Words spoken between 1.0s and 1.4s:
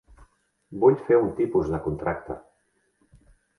fer un